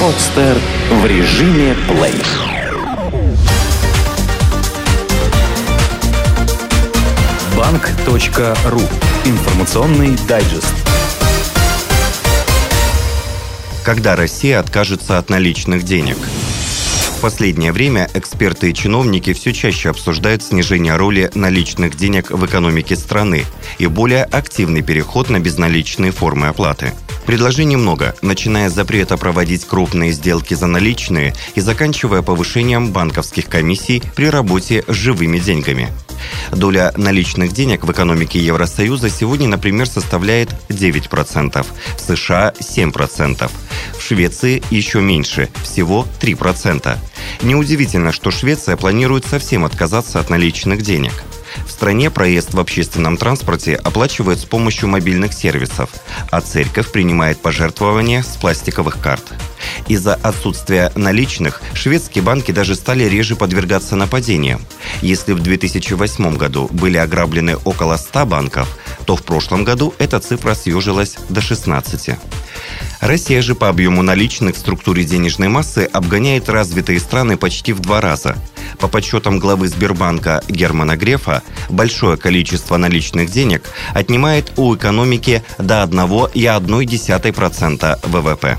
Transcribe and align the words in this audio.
Подстер 0.00 0.56
в 0.90 1.06
режиме 1.06 1.74
плей. 1.88 2.14
Банк.ру. 7.56 8.80
Информационный 9.24 10.16
дайджест. 10.28 10.74
Когда 13.84 14.16
Россия 14.16 14.60
откажется 14.60 15.18
от 15.18 15.30
наличных 15.30 15.82
денег? 15.82 16.16
Последнее 17.26 17.72
время 17.72 18.08
эксперты 18.14 18.70
и 18.70 18.72
чиновники 18.72 19.32
все 19.32 19.52
чаще 19.52 19.90
обсуждают 19.90 20.44
снижение 20.44 20.94
роли 20.94 21.28
наличных 21.34 21.96
денег 21.96 22.30
в 22.30 22.46
экономике 22.46 22.94
страны 22.94 23.44
и 23.78 23.88
более 23.88 24.22
активный 24.22 24.82
переход 24.82 25.28
на 25.28 25.40
безналичные 25.40 26.12
формы 26.12 26.46
оплаты– 26.46 26.92
Предложений 27.26 27.76
много, 27.76 28.14
начиная 28.22 28.70
с 28.70 28.72
запрета 28.72 29.16
проводить 29.16 29.64
крупные 29.64 30.12
сделки 30.12 30.54
за 30.54 30.66
наличные 30.66 31.34
и 31.56 31.60
заканчивая 31.60 32.22
повышением 32.22 32.92
банковских 32.92 33.46
комиссий 33.46 34.00
при 34.14 34.30
работе 34.30 34.84
с 34.86 34.92
живыми 34.92 35.40
деньгами. 35.40 35.92
Доля 36.52 36.92
наличных 36.96 37.52
денег 37.52 37.84
в 37.84 37.90
экономике 37.90 38.38
Евросоюза 38.38 39.10
сегодня, 39.10 39.48
например, 39.48 39.88
составляет 39.88 40.50
9%, 40.68 41.66
в 41.96 42.00
США 42.00 42.52
7%, 42.60 43.50
в 43.98 44.02
Швеции 44.02 44.62
еще 44.70 45.00
меньше, 45.00 45.48
всего 45.64 46.06
3%. 46.20 46.96
Неудивительно, 47.42 48.12
что 48.12 48.30
Швеция 48.30 48.76
планирует 48.76 49.26
совсем 49.26 49.64
отказаться 49.64 50.20
от 50.20 50.30
наличных 50.30 50.82
денег– 50.82 51.12
стране 51.76 52.10
проезд 52.10 52.54
в 52.54 52.58
общественном 52.58 53.18
транспорте 53.18 53.74
оплачивают 53.74 54.40
с 54.40 54.46
помощью 54.46 54.88
мобильных 54.88 55.34
сервисов, 55.34 55.90
а 56.30 56.40
церковь 56.40 56.90
принимает 56.90 57.42
пожертвования 57.42 58.22
с 58.22 58.38
пластиковых 58.38 58.98
карт. 58.98 59.22
Из-за 59.86 60.14
отсутствия 60.14 60.90
наличных 60.94 61.60
шведские 61.74 62.24
банки 62.24 62.50
даже 62.50 62.76
стали 62.76 63.04
реже 63.04 63.36
подвергаться 63.36 63.94
нападениям. 63.94 64.62
Если 65.02 65.34
в 65.34 65.40
2008 65.40 66.36
году 66.38 66.68
были 66.72 66.96
ограблены 66.96 67.56
около 67.56 67.98
100 67.98 68.24
банков, 68.24 68.78
то 69.04 69.14
в 69.14 69.22
прошлом 69.22 69.62
году 69.62 69.94
эта 69.98 70.18
цифра 70.18 70.54
съежилась 70.54 71.16
до 71.28 71.42
16. 71.42 72.16
Россия 73.00 73.42
же 73.42 73.54
по 73.54 73.68
объему 73.68 74.02
наличных 74.02 74.56
в 74.56 74.58
структуре 74.58 75.04
денежной 75.04 75.48
массы 75.48 75.88
обгоняет 75.92 76.48
развитые 76.48 77.00
страны 77.00 77.36
почти 77.36 77.74
в 77.74 77.80
два 77.80 78.00
раза. 78.00 78.36
По 78.78 78.88
подсчетам 78.88 79.38
главы 79.38 79.68
Сбербанка 79.68 80.42
Германа 80.48 80.96
Грефа, 80.96 81.44
большое 81.68 82.16
количество 82.16 82.76
наличных 82.76 83.30
денег 83.30 83.70
отнимает 83.94 84.50
у 84.56 84.74
экономики 84.74 85.44
до 85.58 85.84
1,1% 85.84 88.08
ВВП. 88.08 88.58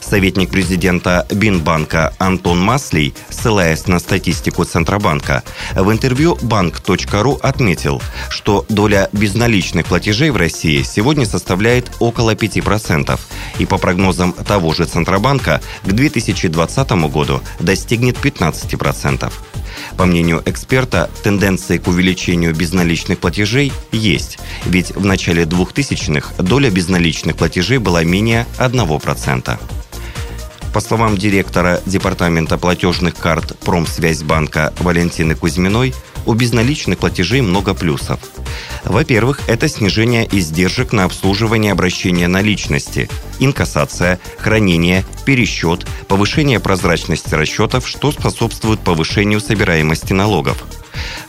Советник 0.00 0.50
президента 0.50 1.26
Бинбанка 1.30 2.14
Антон 2.18 2.60
Маслей, 2.60 3.14
ссылаясь 3.28 3.86
на 3.86 3.98
статистику 3.98 4.64
Центробанка, 4.64 5.42
в 5.74 5.90
интервью 5.90 6.38
банк.ру 6.42 7.38
отметил, 7.42 8.02
что 8.28 8.64
доля 8.68 9.08
безналичных 9.12 9.86
платежей 9.86 10.30
в 10.30 10.36
России 10.36 10.82
сегодня 10.82 11.26
составляет 11.26 11.90
около 12.00 12.34
5%, 12.34 13.18
и 13.58 13.66
по 13.66 13.78
прогнозам 13.78 14.32
того 14.32 14.72
же 14.72 14.84
Центробанка 14.84 15.60
к 15.84 15.92
2020 15.92 16.90
году 17.10 17.40
достигнет 17.60 18.16
15%. 18.16 19.32
По 19.96 20.06
мнению 20.06 20.42
эксперта, 20.46 21.10
тенденции 21.22 21.78
к 21.78 21.88
увеличению 21.88 22.54
безналичных 22.54 23.18
платежей 23.18 23.72
есть, 23.92 24.38
ведь 24.64 24.94
в 24.94 25.04
начале 25.04 25.44
2000-х 25.44 26.42
доля 26.42 26.70
безналичных 26.70 27.36
платежей 27.36 27.78
была 27.78 28.04
менее 28.04 28.46
1%. 28.58 29.58
По 30.72 30.80
словам 30.80 31.16
директора 31.16 31.80
Департамента 31.84 32.56
платежных 32.56 33.16
карт 33.16 33.58
Промсвязьбанка 33.60 34.72
Валентины 34.78 35.34
Кузьминой, 35.34 35.94
у 36.26 36.34
безналичных 36.34 36.98
платежей 36.98 37.40
много 37.40 37.74
плюсов. 37.74 38.20
Во-первых, 38.84 39.40
это 39.48 39.68
снижение 39.68 40.28
издержек 40.30 40.92
на 40.92 41.04
обслуживание 41.04 41.72
обращения 41.72 42.28
наличности, 42.28 43.08
инкассация, 43.40 44.20
хранение, 44.38 45.04
пересчет, 45.24 45.86
повышение 46.08 46.60
прозрачности 46.60 47.34
расчетов, 47.34 47.88
что 47.88 48.12
способствует 48.12 48.80
повышению 48.80 49.40
собираемости 49.40 50.12
налогов– 50.12 50.62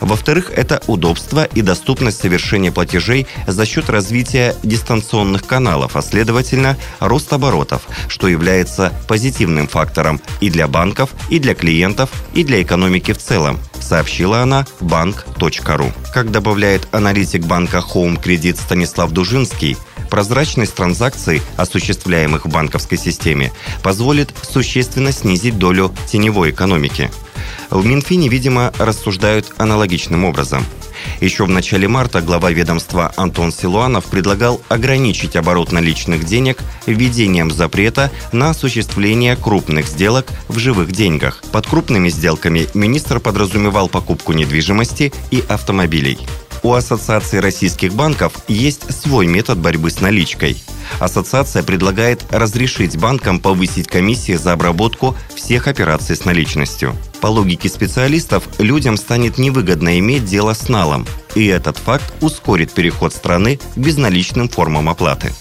во-вторых, 0.00 0.50
это 0.54 0.82
удобство 0.86 1.44
и 1.44 1.62
доступность 1.62 2.20
совершения 2.20 2.72
платежей 2.72 3.26
за 3.46 3.66
счет 3.66 3.90
развития 3.90 4.54
дистанционных 4.62 5.46
каналов, 5.46 5.96
а 5.96 6.02
следовательно, 6.02 6.76
рост 7.00 7.32
оборотов, 7.32 7.82
что 8.08 8.28
является 8.28 8.92
позитивным 9.08 9.68
фактором 9.68 10.20
и 10.40 10.50
для 10.50 10.68
банков, 10.68 11.10
и 11.30 11.38
для 11.38 11.54
клиентов, 11.54 12.10
и 12.34 12.44
для 12.44 12.62
экономики 12.62 13.12
в 13.12 13.18
целом, 13.18 13.60
сообщила 13.80 14.40
она 14.40 14.66
банк.ру. 14.80 15.92
Как 16.12 16.30
добавляет 16.30 16.88
аналитик 16.92 17.44
банка 17.44 17.82
Home 17.94 18.22
Credit 18.22 18.56
Станислав 18.56 19.10
Дужинский, 19.10 19.76
прозрачность 20.12 20.74
транзакций, 20.74 21.40
осуществляемых 21.56 22.44
в 22.44 22.50
банковской 22.50 22.98
системе, 22.98 23.50
позволит 23.82 24.34
существенно 24.42 25.10
снизить 25.10 25.56
долю 25.56 25.90
теневой 26.06 26.50
экономики– 26.50 27.10
в 27.70 27.86
Минфине, 27.86 28.28
видимо, 28.28 28.72
рассуждают 28.78 29.52
аналогичным 29.56 30.24
образом. 30.24 30.64
Еще 31.20 31.44
в 31.44 31.48
начале 31.48 31.88
марта 31.88 32.20
глава 32.20 32.50
ведомства 32.50 33.12
Антон 33.16 33.50
Силуанов 33.50 34.04
предлагал 34.04 34.60
ограничить 34.68 35.36
оборот 35.36 35.72
наличных 35.72 36.24
денег 36.24 36.58
введением 36.86 37.50
запрета 37.50 38.10
на 38.30 38.50
осуществление 38.50 39.36
крупных 39.36 39.88
сделок 39.88 40.26
в 40.48 40.58
живых 40.58 40.92
деньгах. 40.92 41.42
Под 41.50 41.66
крупными 41.66 42.08
сделками 42.08 42.68
министр 42.74 43.20
подразумевал 43.20 43.88
покупку 43.88 44.32
недвижимости 44.32 45.12
и 45.30 45.42
автомобилей. 45.48 46.18
У 46.62 46.74
Ассоциации 46.74 47.38
российских 47.38 47.92
банков 47.92 48.34
есть 48.46 48.92
свой 48.94 49.26
метод 49.26 49.58
борьбы 49.58 49.90
с 49.90 50.00
наличкой. 50.00 50.62
Ассоциация 51.00 51.64
предлагает 51.64 52.24
разрешить 52.30 52.96
банкам 52.96 53.40
повысить 53.40 53.88
комиссии 53.88 54.34
за 54.34 54.52
обработку 54.52 55.16
всех 55.34 55.66
операций 55.66 56.14
с 56.14 56.24
наличностью. 56.24 56.94
По 57.20 57.26
логике 57.26 57.68
специалистов, 57.68 58.44
людям 58.58 58.96
станет 58.96 59.38
невыгодно 59.38 59.98
иметь 59.98 60.24
дело 60.24 60.54
с 60.54 60.68
налом, 60.68 61.04
и 61.34 61.46
этот 61.46 61.78
факт 61.78 62.14
ускорит 62.20 62.72
переход 62.72 63.12
страны 63.12 63.58
к 63.74 63.76
безналичным 63.76 64.48
формам 64.48 64.88
оплаты. 64.88 65.32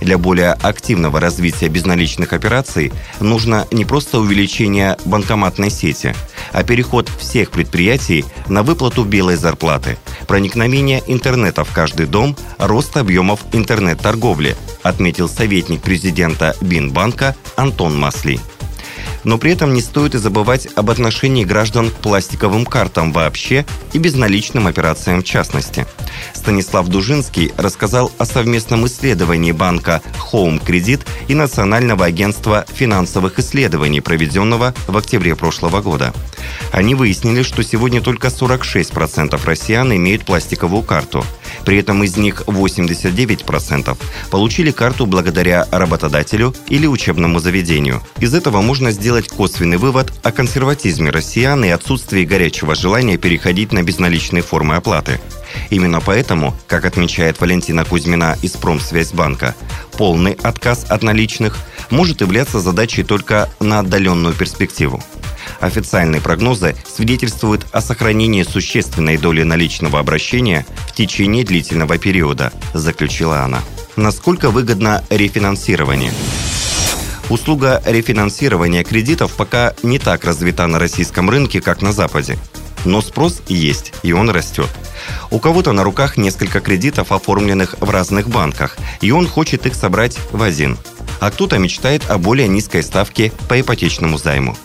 Для 0.00 0.18
более 0.18 0.52
активного 0.52 1.20
развития 1.20 1.68
безналичных 1.68 2.32
операций 2.32 2.92
нужно 3.20 3.66
не 3.70 3.84
просто 3.84 4.18
увеличение 4.18 4.96
банкоматной 5.04 5.70
сети, 5.70 6.14
а 6.52 6.62
переход 6.62 7.08
всех 7.18 7.50
предприятий 7.50 8.24
на 8.48 8.62
выплату 8.62 9.04
белой 9.04 9.36
зарплаты, 9.36 9.98
проникновение 10.26 11.02
интернета 11.06 11.64
в 11.64 11.72
каждый 11.72 12.06
дом, 12.06 12.36
рост 12.58 12.96
объемов 12.96 13.40
интернет-торговли, 13.52 14.56
отметил 14.82 15.28
советник 15.28 15.82
президента 15.82 16.56
Бинбанка 16.60 17.36
Антон 17.56 17.98
Масли. 17.98 18.40
Но 19.24 19.38
при 19.38 19.52
этом 19.52 19.72
не 19.74 19.80
стоит 19.80 20.14
и 20.14 20.18
забывать 20.18 20.68
об 20.74 20.90
отношении 20.90 21.44
граждан 21.44 21.90
к 21.90 21.94
пластиковым 21.94 22.66
картам 22.66 23.12
вообще 23.12 23.64
и 23.92 23.98
безналичным 23.98 24.66
операциям 24.66 25.22
в 25.22 25.24
частности. 25.24 25.86
Станислав 26.34 26.88
Дужинский 26.88 27.52
рассказал 27.56 28.10
о 28.18 28.24
совместном 28.24 28.86
исследовании 28.86 29.52
банка 29.52 30.02
Home 30.32 30.64
Credit 30.64 31.00
и 31.28 31.34
Национального 31.34 32.04
агентства 32.04 32.64
финансовых 32.72 33.38
исследований, 33.38 34.00
проведенного 34.00 34.74
в 34.86 34.96
октябре 34.96 35.36
прошлого 35.36 35.80
года. 35.80 36.12
Они 36.72 36.94
выяснили, 36.94 37.42
что 37.42 37.62
сегодня 37.62 38.00
только 38.00 38.28
46% 38.28 39.40
россиян 39.44 39.92
имеют 39.94 40.24
пластиковую 40.24 40.82
карту. 40.82 41.24
При 41.64 41.78
этом 41.78 42.02
из 42.02 42.16
них 42.16 42.42
89% 42.46 43.96
получили 44.30 44.70
карту 44.70 45.06
благодаря 45.06 45.66
работодателю 45.70 46.54
или 46.68 46.86
учебному 46.86 47.38
заведению. 47.40 48.02
Из 48.18 48.34
этого 48.34 48.62
можно 48.62 48.90
сделать 48.90 49.28
косвенный 49.28 49.76
вывод 49.76 50.12
о 50.22 50.32
консерватизме 50.32 51.10
россиян 51.10 51.64
и 51.64 51.68
отсутствии 51.68 52.24
горячего 52.24 52.74
желания 52.74 53.16
переходить 53.16 53.72
на 53.72 53.82
безналичные 53.82 54.42
формы 54.42 54.76
оплаты. 54.76 55.20
Именно 55.70 56.00
поэтому, 56.00 56.54
как 56.66 56.84
отмечает 56.84 57.40
Валентина 57.40 57.84
Кузьмина 57.84 58.36
из 58.42 58.52
Промсвязьбанка, 58.52 59.54
полный 59.98 60.32
отказ 60.42 60.86
от 60.88 61.02
наличных 61.02 61.58
может 61.90 62.20
являться 62.22 62.60
задачей 62.60 63.02
только 63.02 63.50
на 63.60 63.80
отдаленную 63.80 64.34
перспективу. 64.34 65.02
Официальные 65.62 66.20
прогнозы 66.20 66.74
свидетельствуют 66.84 67.68
о 67.70 67.80
сохранении 67.80 68.42
существенной 68.42 69.16
доли 69.16 69.44
наличного 69.44 70.00
обращения 70.00 70.66
в 70.88 70.92
течение 70.92 71.44
длительного 71.44 71.98
периода, 71.98 72.52
заключила 72.74 73.42
она. 73.42 73.60
Насколько 73.94 74.50
выгодно 74.50 75.04
рефинансирование? 75.08 76.12
Услуга 77.30 77.80
рефинансирования 77.86 78.82
кредитов 78.82 79.34
пока 79.34 79.74
не 79.84 80.00
так 80.00 80.24
развита 80.24 80.66
на 80.66 80.80
российском 80.80 81.30
рынке, 81.30 81.60
как 81.60 81.80
на 81.80 81.92
Западе. 81.92 82.38
Но 82.84 83.00
спрос 83.00 83.40
есть, 83.46 83.94
и 84.02 84.12
он 84.12 84.30
растет. 84.30 84.68
У 85.30 85.38
кого-то 85.38 85.70
на 85.70 85.84
руках 85.84 86.16
несколько 86.16 86.58
кредитов, 86.58 87.12
оформленных 87.12 87.76
в 87.78 87.88
разных 87.88 88.28
банках, 88.28 88.76
и 89.00 89.12
он 89.12 89.28
хочет 89.28 89.64
их 89.66 89.76
собрать 89.76 90.18
в 90.32 90.42
один. 90.42 90.76
А 91.20 91.30
кто-то 91.30 91.58
мечтает 91.58 92.10
о 92.10 92.18
более 92.18 92.48
низкой 92.48 92.82
ставке 92.82 93.32
по 93.48 93.60
ипотечному 93.60 94.18
займу. 94.18 94.56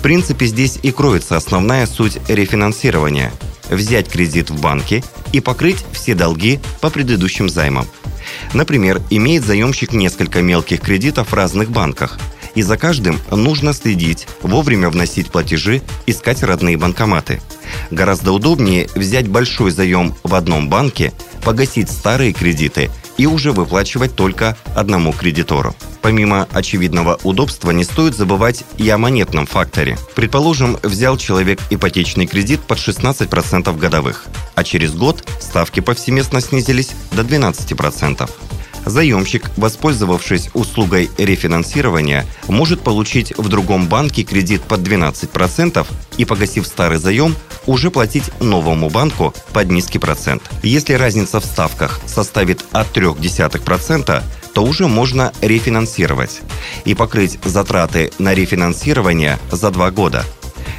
В 0.00 0.02
принципе, 0.02 0.46
здесь 0.46 0.78
и 0.82 0.92
кроется 0.92 1.36
основная 1.36 1.86
суть 1.86 2.18
рефинансирования– 2.26 3.30
взять 3.68 4.08
кредит 4.08 4.48
в 4.48 4.58
банке 4.58 5.04
и 5.34 5.40
покрыть 5.40 5.84
все 5.92 6.14
долги 6.14 6.58
по 6.80 6.88
предыдущим 6.88 7.50
займам. 7.50 7.86
Например, 8.54 9.02
имеет 9.10 9.44
заемщик 9.44 9.92
несколько 9.92 10.40
мелких 10.40 10.80
кредитов 10.80 11.28
в 11.28 11.34
разных 11.34 11.70
банках– 11.70 12.18
и 12.54 12.62
за 12.62 12.76
каждым 12.76 13.18
нужно 13.30 13.72
следить, 13.72 14.26
вовремя 14.42 14.90
вносить 14.90 15.30
платежи, 15.30 15.82
искать 16.06 16.42
родные 16.42 16.76
банкоматы. 16.76 17.40
Гораздо 17.90 18.32
удобнее 18.32 18.88
взять 18.94 19.28
большой 19.28 19.70
заем 19.70 20.14
в 20.22 20.34
одном 20.34 20.68
банке, 20.68 21.12
погасить 21.44 21.90
старые 21.90 22.32
кредиты 22.32 22.90
и 23.16 23.26
уже 23.26 23.52
выплачивать 23.52 24.14
только 24.16 24.56
одному 24.74 25.12
кредитору. 25.12 25.74
Помимо 26.02 26.48
очевидного 26.52 27.18
удобства, 27.22 27.70
не 27.70 27.84
стоит 27.84 28.14
забывать 28.14 28.64
и 28.78 28.88
о 28.88 28.96
монетном 28.96 29.46
факторе. 29.46 29.98
Предположим, 30.14 30.78
взял 30.82 31.18
человек 31.18 31.60
ипотечный 31.68 32.26
кредит 32.26 32.60
под 32.60 32.78
16% 32.78 33.76
годовых, 33.76 34.26
а 34.54 34.64
через 34.64 34.94
год 34.94 35.28
ставки 35.40 35.80
повсеместно 35.80 36.40
снизились 36.40 36.90
до 37.12 37.22
12%. 37.22 38.30
Заемщик, 38.86 39.50
воспользовавшись 39.56 40.50
услугой 40.54 41.10
рефинансирования, 41.18 42.26
может 42.48 42.80
получить 42.80 43.36
в 43.36 43.48
другом 43.48 43.88
банке 43.88 44.22
кредит 44.22 44.62
под 44.62 44.80
12% 44.80 45.86
и, 46.16 46.24
погасив 46.24 46.66
старый 46.66 46.98
заем, 46.98 47.36
уже 47.66 47.90
платить 47.90 48.30
новому 48.40 48.88
банку 48.88 49.34
под 49.52 49.70
низкий 49.70 49.98
процент. 49.98 50.42
Если 50.62 50.94
разница 50.94 51.40
в 51.40 51.44
ставках 51.44 52.00
составит 52.06 52.64
от 52.72 52.96
0,3%, 52.96 54.22
то 54.54 54.64
уже 54.64 54.88
можно 54.88 55.32
рефинансировать 55.42 56.40
и 56.84 56.94
покрыть 56.94 57.38
затраты 57.44 58.10
на 58.18 58.34
рефинансирование 58.34 59.38
за 59.52 59.70
два 59.70 59.90
года. 59.90 60.24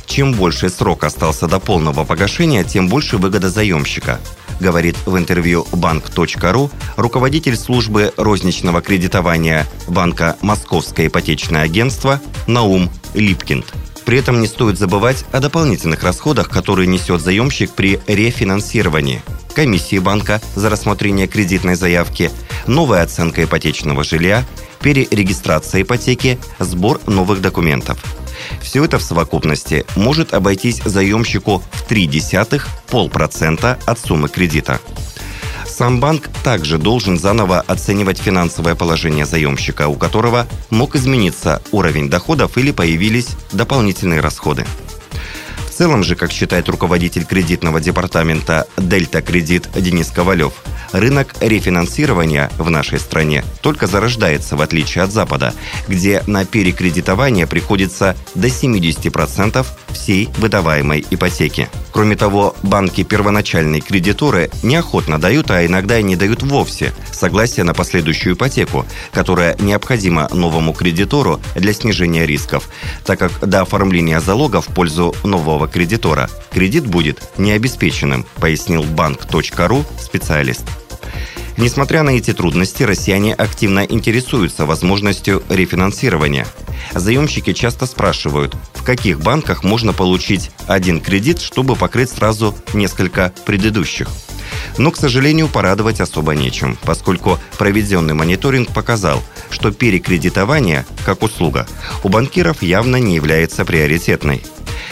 Чем 0.05 0.33
больше 0.33 0.69
срок 0.69 1.05
остался 1.05 1.47
до 1.47 1.59
полного 1.59 2.03
погашения, 2.03 2.65
тем 2.65 2.89
больше 2.89 3.17
выгода 3.17 3.49
заемщика– 3.49 4.19
говорит 4.61 4.95
в 5.05 5.17
интервью 5.17 5.67
банк.ру 5.73 6.71
руководитель 6.95 7.57
службы 7.57 8.13
розничного 8.15 8.81
кредитования 8.81 9.67
банка 9.87 10.37
«Московское 10.41 11.07
ипотечное 11.07 11.63
агентство» 11.63 12.21
Наум 12.47 12.89
Липкинд. 13.13 13.65
При 14.05 14.17
этом 14.17 14.39
не 14.39 14.47
стоит 14.47 14.77
забывать 14.77 15.25
о 15.31 15.39
дополнительных 15.39 16.03
расходах, 16.03 16.49
которые 16.49 16.87
несет 16.87 17.21
заемщик 17.21 17.71
при 17.71 17.99
рефинансировании. 18.07 19.21
Комиссии 19.53 19.99
банка 19.99 20.41
за 20.55 20.69
рассмотрение 20.69 21.27
кредитной 21.27 21.75
заявки, 21.75 22.31
новая 22.67 23.03
оценка 23.03 23.43
ипотечного 23.43 24.03
жилья, 24.03 24.45
перерегистрация 24.81 25.81
ипотеки, 25.81 26.39
сбор 26.59 27.01
новых 27.05 27.41
документов– 27.41 27.99
все 28.61 28.83
это 28.83 28.99
в 28.99 29.03
совокупности 29.03 29.85
может 29.95 30.33
обойтись 30.33 30.81
заемщику 30.83 31.63
в 31.71 31.89
0,3 31.89 32.61
полпроцента 32.89 33.79
от 33.85 33.99
суммы 33.99 34.29
кредита. 34.29 34.79
Сам 35.65 35.99
банк 35.99 36.29
также 36.43 36.77
должен 36.77 37.17
заново 37.17 37.61
оценивать 37.61 38.19
финансовое 38.19 38.75
положение 38.75 39.25
заемщика, 39.25 39.87
у 39.87 39.95
которого 39.95 40.45
мог 40.69 40.95
измениться 40.95 41.61
уровень 41.71 42.09
доходов 42.09 42.57
или 42.57 42.71
появились 42.71 43.29
дополнительные 43.51 44.19
расходы. 44.19 44.65
В 45.71 45.73
целом 45.73 46.03
же, 46.03 46.15
как 46.15 46.33
считает 46.33 46.67
руководитель 46.67 47.23
кредитного 47.23 47.79
департамента 47.79 48.67
«Дельта 48.77 49.21
Кредит» 49.21 49.69
Денис 49.73 50.11
Ковалев, 50.11 50.53
рынок 50.91 51.33
рефинансирования 51.39 52.51
в 52.57 52.69
нашей 52.69 52.99
стране 52.99 53.45
только 53.61 53.87
зарождается, 53.87 54.57
в 54.57 54.61
отличие 54.61 55.05
от 55.05 55.13
Запада, 55.13 55.53
где 55.87 56.23
на 56.27 56.43
перекредитование 56.43 57.47
приходится 57.47 58.17
до 58.35 58.49
70% 58.49 59.65
всей 59.91 60.29
выдаваемой 60.37 61.05
ипотеки. 61.09 61.69
Кроме 61.91 62.15
того, 62.15 62.55
банки 62.63 63.03
первоначальные 63.03 63.81
кредиторы 63.81 64.49
неохотно 64.63 65.19
дают, 65.19 65.51
а 65.51 65.65
иногда 65.65 65.99
и 65.99 66.03
не 66.03 66.15
дают 66.15 66.43
вовсе 66.43 66.93
согласие 67.11 67.63
на 67.63 67.73
последующую 67.73 68.35
ипотеку, 68.35 68.85
которая 69.11 69.55
необходима 69.59 70.29
новому 70.31 70.73
кредитору 70.73 71.39
для 71.55 71.73
снижения 71.73 72.25
рисков, 72.25 72.69
так 73.05 73.19
как 73.19 73.47
до 73.47 73.61
оформления 73.61 74.19
залога 74.19 74.61
в 74.61 74.67
пользу 74.67 75.15
нового 75.23 75.67
кредитора 75.67 76.29
кредит 76.51 76.87
будет 76.87 77.37
необеспеченным, 77.37 78.25
пояснил 78.39 78.83
банк.ру 78.83 79.85
специалист. 79.99 80.63
Несмотря 81.57 82.03
на 82.03 82.11
эти 82.11 82.33
трудности, 82.33 82.83
россияне 82.83 83.33
активно 83.33 83.81
интересуются 83.81 84.65
возможностью 84.65 85.43
рефинансирования. 85.49 86.47
Заемщики 86.93 87.53
часто 87.53 87.85
спрашивают, 87.85 88.55
в 88.73 88.83
каких 88.83 89.19
банках 89.19 89.63
можно 89.63 89.93
получить 89.93 90.51
один 90.67 90.99
кредит, 90.99 91.41
чтобы 91.41 91.75
покрыть 91.75 92.09
сразу 92.09 92.55
несколько 92.73 93.33
предыдущих. 93.45 94.07
Но, 94.77 94.91
к 94.91 94.97
сожалению, 94.97 95.47
порадовать 95.47 96.01
особо 96.01 96.33
нечем, 96.33 96.77
поскольку 96.83 97.39
проведенный 97.57 98.13
мониторинг 98.13 98.69
показал, 98.73 99.21
что 99.49 99.71
перекредитование, 99.71 100.85
как 101.05 101.23
услуга, 101.23 101.67
у 102.03 102.09
банкиров 102.09 102.61
явно 102.61 102.97
не 102.97 103.15
является 103.15 103.65
приоритетной. 103.65 104.43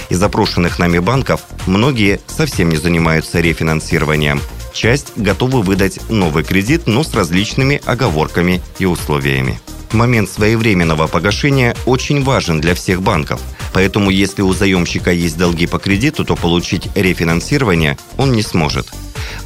Из 0.09 0.17
запрошенных 0.17 0.79
нами 0.79 0.99
банков 0.99 1.41
многие 1.67 2.19
совсем 2.27 2.69
не 2.69 2.77
занимаются 2.77 3.39
рефинансированием– 3.39 4.41
Часть 4.73 5.13
готовы 5.17 5.61
выдать 5.61 5.99
новый 6.09 6.43
кредит, 6.43 6.87
но 6.87 7.03
с 7.03 7.13
различными 7.13 7.81
оговорками 7.85 8.61
и 8.77 8.85
условиями. 8.85 9.59
Момент 9.91 10.29
своевременного 10.29 11.07
погашения 11.07 11.75
очень 11.85 12.23
важен 12.23 12.61
для 12.61 12.75
всех 12.75 13.01
банков. 13.01 13.41
Поэтому 13.73 14.09
если 14.09 14.41
у 14.41 14.53
заемщика 14.53 15.11
есть 15.11 15.37
долги 15.37 15.67
по 15.67 15.79
кредиту, 15.79 16.25
то 16.25 16.35
получить 16.35 16.89
рефинансирование 16.95 17.97
он 18.17 18.31
не 18.31 18.41
сможет. 18.41 18.87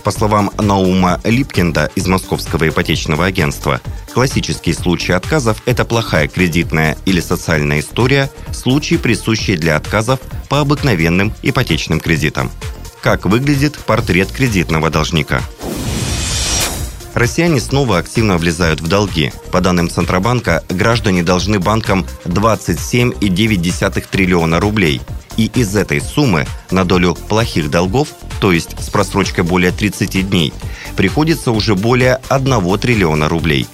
По 0.03 0.11
словам 0.11 0.51
Наума 0.57 1.19
Липкинда 1.23 1.89
из 1.95 2.07
Московского 2.07 2.67
ипотечного 2.67 3.25
агентства, 3.25 3.81
классические 4.13 4.75
случаи 4.75 5.13
отказов– 5.13 5.61
это 5.65 5.85
плохая 5.85 6.27
кредитная 6.27 6.97
или 7.05 7.21
социальная 7.21 7.79
история, 7.79 8.29
случаи, 8.51 8.95
присущие 8.95 9.57
для 9.57 9.75
отказов 9.75 10.19
по 10.49 10.59
обыкновенным 10.59 11.33
ипотечным 11.41 11.99
кредитам 11.99 12.51
как 13.03 13.25
выглядит 13.25 13.77
портрет 13.77 14.31
кредитного 14.31 14.89
должника. 14.89 15.41
Россияне 17.13 17.59
снова 17.59 17.99
активно 17.99 18.37
влезают 18.37 18.81
в 18.81 18.87
долги. 18.87 19.31
По 19.51 19.61
данным 19.61 19.89
Центробанка, 19.89 20.63
граждане 20.69 21.21
должны 21.21 21.59
банкам 21.59 22.05
27,9 22.25 24.05
триллиона 24.09 24.59
рублей. 24.59 25.01
И 25.37 25.45
из 25.53 25.75
этой 25.75 26.01
суммы 26.01 26.47
на 26.71 26.85
долю 26.85 27.15
плохих 27.15 27.69
долгов, 27.69 28.09
то 28.39 28.51
есть 28.51 28.75
с 28.79 28.89
просрочкой 28.89 29.43
более 29.43 29.71
30 29.71 30.29
дней, 30.29 30.53
приходится 30.97 31.51
уже 31.51 31.75
более 31.75 32.19
1 32.29 32.79
триллиона 32.79 33.29
рублей. 33.29 33.67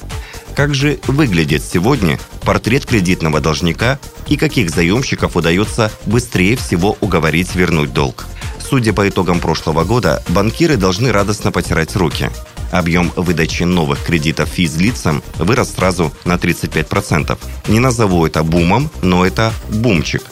Как 0.56 0.76
же 0.76 1.00
выглядит 1.08 1.64
сегодня 1.64 2.20
портрет 2.42 2.86
кредитного 2.86 3.40
должника 3.40 4.00
и 4.28 4.36
каких 4.36 4.70
заемщиков 4.70 5.38
удается 5.38 5.90
быстрее 6.06 6.58
всего 6.58 6.98
уговорить 7.00 7.56
вернуть 7.56 7.94
долг? 7.94 8.26
Судя 8.70 8.92
по 8.94 9.08
итогам 9.08 9.40
прошлого 9.40 9.84
года, 9.86 10.22
банкиры 10.28 10.76
должны 10.76 11.12
радостно 11.12 11.52
потирать 11.52 11.96
руки. 11.96 12.30
Объем 12.72 13.12
выдачи 13.16 13.64
новых 13.64 14.04
кредитов 14.04 14.50
физлицам 14.50 15.24
вырос 15.38 15.72
сразу 15.72 16.12
на 16.26 16.36
35%. 16.36 17.38
Не 17.68 17.80
назову 17.80 18.26
это 18.26 18.44
бумом, 18.44 18.90
но 19.02 19.26
это 19.26 19.54
бумчик. 19.70 20.24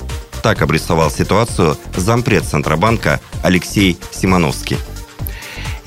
Так 0.43 0.61
обрисовал 0.61 1.11
ситуацию 1.11 1.77
зампред 1.95 2.43
Центробанка 2.45 3.19
Алексей 3.43 3.97
Симоновский. 4.11 4.77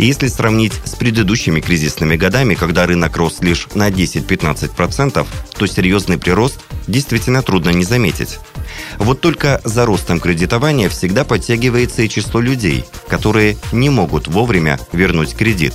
Если 0.02 0.28
сравнить 0.28 0.72
с 0.84 0.94
предыдущими 0.94 1.60
кризисными 1.60 2.16
годами, 2.16 2.54
когда 2.54 2.86
рынок 2.86 3.16
рос 3.16 3.40
лишь 3.40 3.66
на 3.74 3.90
10-15%, 3.90 5.26
то 5.58 5.66
серьезный 5.66 6.18
прирост 6.18 6.60
действительно 6.86 7.42
трудно 7.42 7.70
не 7.70 7.84
заметить. 7.84 8.38
Вот 8.98 9.20
только 9.20 9.60
за 9.64 9.84
ростом 9.86 10.20
кредитования 10.20 10.88
всегда 10.88 11.24
подтягивается 11.24 12.02
и 12.02 12.08
число 12.08 12.40
людей, 12.40 12.84
которые 13.08 13.56
не 13.72 13.90
могут 13.90 14.28
вовремя 14.28 14.78
вернуть 14.92 15.34
кредит. 15.34 15.74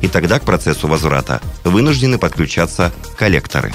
И 0.00 0.08
тогда 0.08 0.38
к 0.38 0.44
процессу 0.44 0.86
возврата 0.88 1.40
вынуждены 1.64 2.18
подключаться 2.18 2.92
коллекторы. 3.16 3.72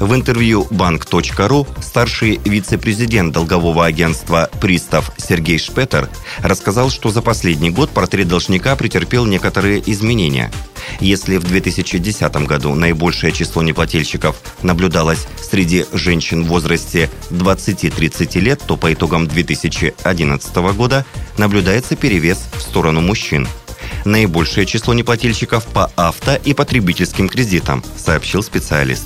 В 0.00 0.14
интервью 0.14 0.66
банк.ру 0.70 1.66
старший 1.80 2.40
вице-президент 2.44 3.32
долгового 3.32 3.86
агентства 3.86 4.50
«Пристав» 4.60 5.10
Сергей 5.16 5.58
Шпетер 5.58 6.08
рассказал, 6.42 6.90
что 6.90 7.10
за 7.10 7.22
последний 7.22 7.70
год 7.70 7.90
портрет 7.90 8.28
должника 8.28 8.76
претерпел 8.76 9.24
некоторые 9.24 9.82
изменения– 9.90 10.52
если 11.00 11.36
в 11.36 11.44
2010 11.44 12.34
году 12.46 12.74
наибольшее 12.74 13.32
число 13.32 13.62
неплательщиков 13.62 14.36
наблюдалось 14.62 15.26
среди 15.42 15.84
женщин 15.92 16.44
в 16.44 16.48
возрасте 16.48 17.10
20-30 17.30 18.40
лет, 18.40 18.62
то 18.66 18.76
по 18.76 18.92
итогам 18.92 19.26
2011 19.26 20.56
года 20.56 21.04
наблюдается 21.38 21.96
перевес 21.96 22.38
в 22.56 22.60
сторону 22.60 23.00
мужчин. 23.00 23.46
Наибольшее 24.04 24.66
число 24.66 24.94
неплательщиков 24.94 25.66
по 25.66 25.90
авто 25.96 26.36
и 26.36 26.54
потребительским 26.54 27.28
кредитам, 27.28 27.84
сообщил 27.96 28.42
специалист. 28.42 29.04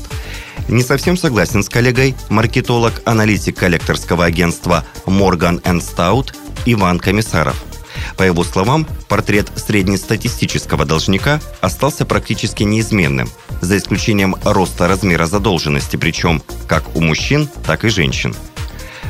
Не 0.68 0.82
совсем 0.82 1.16
согласен 1.16 1.62
с 1.62 1.68
коллегой 1.68 2.14
маркетолог, 2.28 3.02
аналитик 3.04 3.58
коллекторского 3.58 4.24
агентства 4.24 4.84
Morgan 5.06 5.60
Stout 5.62 6.34
Иван 6.66 6.98
Комиссаров– 6.98 7.56
по 8.16 8.22
его 8.22 8.44
словам, 8.44 8.86
портрет 9.08 9.50
среднестатистического 9.56 10.84
должника 10.84 11.40
остался 11.60 12.04
практически 12.04 12.62
неизменным, 12.62 13.30
за 13.60 13.76
исключением 13.76 14.36
роста 14.44 14.88
размера 14.88 15.26
задолженности, 15.26 15.96
причем 15.96 16.42
как 16.66 16.94
у 16.96 17.00
мужчин, 17.00 17.48
так 17.64 17.84
и 17.84 17.88
женщин. 17.88 18.34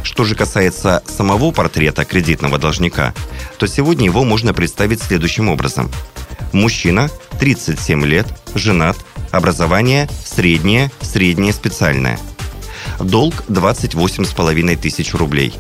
Что 0.03 0.25
же 0.25 0.35
касается 0.35 1.03
самого 1.07 1.51
портрета 1.51 2.05
кредитного 2.05 2.59
должника, 2.59 3.13
то 3.59 3.67
сегодня 3.67 4.07
его 4.07 4.25
можно 4.25 4.55
представить 4.55 5.03
следующим 5.03 5.49
образом. 5.49 5.91
Мужчина, 6.53 7.11
37 7.39 8.05
лет, 8.05 8.27
женат, 8.55 8.97
образование 9.31 10.09
среднее, 10.25 10.91
среднее 11.01 11.53
специальное. 11.53 12.19
Долг 12.99 13.45
28,5 13.49 14.77
тысяч 14.77 15.15
рублей. 15.15 15.55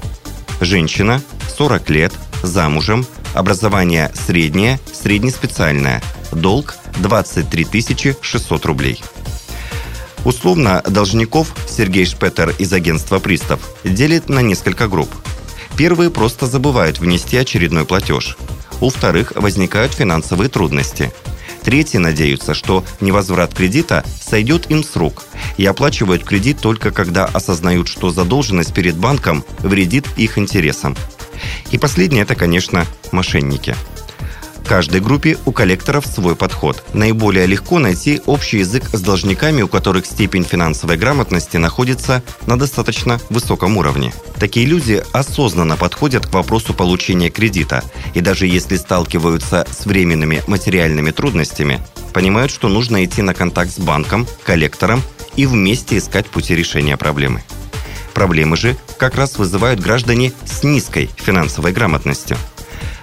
Женщина, 0.61 1.23
40 1.57 1.91
лет, 1.91 2.13
замужем, 2.43 3.07
Образование 3.35 4.11
среднее, 4.15 4.81
среднеспециальное. 4.93 6.03
Долг 6.33 6.77
23 6.99 8.17
600 8.21 8.67
рублей. 8.67 9.03
Условно 10.25 10.83
должников 10.87 11.55
Сергей 11.69 12.05
Шпетер 12.05 12.51
из 12.59 12.73
агентства 12.73 13.21
«Пристав» 13.21 13.61
делит 13.85 14.29
на 14.29 14.41
несколько 14.41 14.89
групп. 14.89 15.11
Первые 15.77 16.11
просто 16.11 16.47
забывают 16.47 16.99
внести 16.99 17.37
очередной 17.37 17.87
платеж. 17.87 18.37
У 18.81 18.89
вторых 18.89 19.33
возникают 19.37 19.93
финансовые 19.93 20.49
трудности. 20.49 21.13
Третьи 21.63 21.99
надеются, 21.99 22.55
что 22.55 22.85
невозврат 23.01 23.55
кредита 23.55 24.05
сойдет 24.21 24.71
им 24.71 24.83
с 24.83 24.97
рук 24.97 25.25
и 25.59 25.67
оплачивают 25.67 26.25
кредит 26.25 26.59
только 26.61 26.91
когда 26.91 27.27
осознают, 27.27 27.89
что 27.89 28.11
задолженность 28.11 28.73
перед 28.73 28.97
банком 28.97 29.45
вредит 29.59 30.07
их 30.17 30.39
интересам. 30.39 30.97
И 31.71 31.79
последнее– 31.79 32.23
это, 32.25 32.35
конечно, 32.35 32.87
мошенники. 33.13 33.77
Каждой 34.67 35.01
группе 35.01 35.37
у 35.47 35.53
коллекторов 35.53 36.07
свой 36.07 36.37
подход. 36.37 36.85
Наиболее 36.93 37.47
легко 37.47 37.79
найти 37.79 38.21
общий 38.27 38.59
язык 38.59 38.85
с 38.93 39.01
должниками, 39.01 39.63
у 39.63 39.69
которых 39.69 40.07
степень 40.07 40.45
финансовой 40.45 40.97
грамотности 40.97 41.57
находится 41.57 42.23
на 42.47 42.59
достаточно 42.59 43.21
высоком 43.31 43.77
уровне. 43.77 44.13
Такие 44.39 44.67
люди 44.67 45.03
осознанно 45.13 45.77
подходят 45.77 46.27
к 46.27 46.33
вопросу 46.33 46.73
получения 46.73 47.31
кредита, 47.31 47.83
и 48.15 48.21
даже 48.21 48.47
если 48.47 48.77
сталкиваются 48.77 49.67
с 49.71 49.87
временными 49.87 50.43
материальными 50.47 51.11
трудностями, 51.11 51.81
понимают, 52.13 52.51
что 52.53 52.69
нужно 52.69 53.05
идти 53.05 53.23
на 53.23 53.35
контакт 53.35 53.73
с 53.73 53.79
банком, 53.79 54.27
коллектором 54.45 55.03
и 55.37 55.47
вместе 55.47 55.99
искать 55.99 56.27
пути 56.27 56.55
решения 56.55 56.97
проблемы. 56.97 57.43
Проблемы 58.15 58.57
же 58.57 58.77
как 58.99 59.15
раз 59.15 59.39
вызывают 59.39 59.81
граждане 59.81 60.33
с 60.45 60.63
низкой 60.63 61.11
финансовой 61.17 61.73
грамотностью. 61.73 62.37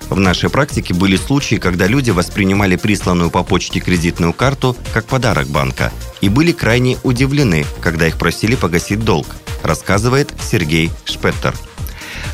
В 0.09 0.19
нашей 0.19 0.49
практике 0.49 0.93
были 0.93 1.17
случаи, 1.17 1.55
когда 1.55 1.87
люди 1.87 2.11
воспринимали 2.11 2.75
присланную 2.75 3.29
по 3.29 3.43
почте 3.43 3.79
кредитную 3.79 4.33
карту 4.33 4.75
как 4.93 5.05
подарок 5.05 5.47
банка 5.47 5.91
и 6.21 6.29
были 6.29 6.51
крайне 6.51 6.97
удивлены, 7.03 7.65
когда 7.81 8.07
их 8.07 8.17
просили 8.17 8.55
погасить 8.55 9.03
долг, 9.03 9.27
рассказывает 9.63 10.33
Сергей 10.41 10.91
Шпеттер. 11.05 11.55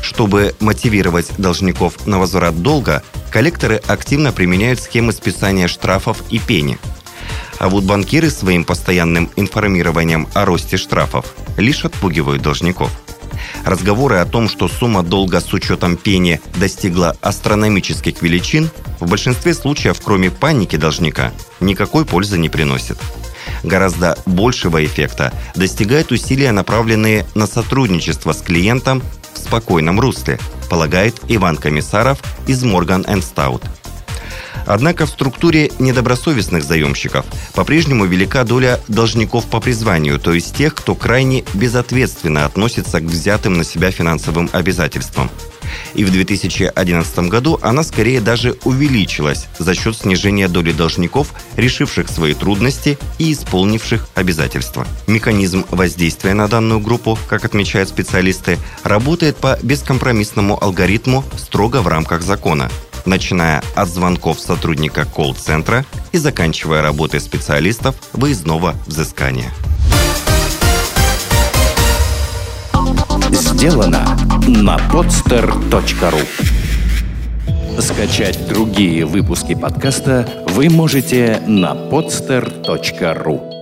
Чтобы 0.02 0.54
мотивировать 0.60 1.32
должников 1.38 2.06
на 2.06 2.18
возврат 2.18 2.62
долга, 2.62 3.02
коллекторы 3.30 3.82
активно 3.86 4.32
применяют 4.32 4.80
схемы 4.80 5.12
списания 5.12 5.68
штрафов 5.68 6.22
и 6.30 6.38
пени– 6.38 6.78
а 7.58 7.68
вот 7.68 7.84
банкиры 7.84 8.30
своим 8.30 8.64
постоянным 8.64 9.30
информированием 9.36 10.28
о 10.34 10.44
росте 10.44 10.76
штрафов 10.76 11.34
лишь 11.56 11.84
отпугивают 11.84 12.42
должников. 12.42 12.90
Разговоры 13.64 14.16
о 14.16 14.26
том, 14.26 14.48
что 14.48 14.68
сумма 14.68 15.02
долга 15.02 15.40
с 15.40 15.52
учетом 15.52 15.96
пени 15.96 16.40
достигла 16.56 17.16
астрономических 17.20 18.22
величин, 18.22 18.70
в 19.00 19.08
большинстве 19.08 19.54
случаев, 19.54 20.00
кроме 20.02 20.30
паники 20.30 20.76
должника, 20.76 21.32
никакой 21.60 22.04
пользы 22.04 22.38
не 22.38 22.48
приносит. 22.48 22.98
Гораздо 23.62 24.16
большего 24.26 24.84
эффекта 24.84 25.32
достигают 25.54 26.12
усилия, 26.12 26.52
направленные 26.52 27.26
на 27.34 27.46
сотрудничество 27.46 28.32
с 28.32 28.42
клиентом 28.42 29.02
в 29.34 29.38
спокойном 29.38 30.00
русле, 30.00 30.38
полагает 30.70 31.20
Иван 31.28 31.56
Комиссаров 31.56 32.20
из 32.46 32.64
Morgan 32.64 33.04
Stout. 33.04 33.62
Однако 34.66 35.06
в 35.06 35.10
структуре 35.10 35.70
недобросовестных 35.78 36.64
заемщиков 36.64 37.26
по-прежнему 37.54 38.04
велика 38.04 38.44
доля 38.44 38.80
должников 38.88 39.46
по 39.46 39.60
призванию, 39.60 40.18
то 40.18 40.32
есть 40.32 40.56
тех, 40.56 40.74
кто 40.74 40.94
крайне 40.94 41.44
безответственно 41.54 42.44
относится 42.44 43.00
к 43.00 43.04
взятым 43.04 43.54
на 43.54 43.64
себя 43.64 43.90
финансовым 43.90 44.48
обязательствам. 44.52 45.30
И 45.94 46.04
в 46.04 46.10
2011 46.10 47.18
году 47.28 47.58
она 47.62 47.82
скорее 47.82 48.20
даже 48.20 48.56
увеличилась 48.64 49.46
за 49.58 49.74
счет 49.74 49.96
снижения 49.96 50.48
доли 50.48 50.72
должников, 50.72 51.32
решивших 51.56 52.08
свои 52.08 52.34
трудности 52.34 52.98
и 53.18 53.32
исполнивших 53.32 54.08
обязательства. 54.14 54.86
Механизм 55.06 55.64
воздействия 55.70 56.34
на 56.34 56.48
данную 56.48 56.80
группу, 56.80 57.18
как 57.28 57.44
отмечают 57.44 57.88
специалисты, 57.88 58.58
работает 58.82 59.36
по 59.36 59.58
бескомпромиссному 59.62 60.62
алгоритму 60.62 61.24
строго 61.36 61.82
в 61.82 61.88
рамках 61.88 62.22
закона 62.22 62.70
начиная 63.04 63.62
от 63.74 63.88
звонков 63.88 64.40
сотрудника 64.40 65.04
колл-центра 65.04 65.84
и 66.12 66.18
заканчивая 66.18 66.82
работой 66.82 67.20
специалистов 67.20 67.94
выездного 68.12 68.74
взыскания. 68.86 69.52
Сделано 73.30 74.16
на 74.46 74.76
podster.ru 74.92 76.26
Скачать 77.80 78.46
другие 78.48 79.04
выпуски 79.04 79.54
подкаста 79.54 80.28
вы 80.48 80.70
можете 80.70 81.40
на 81.46 81.72
podster.ru 81.72 83.53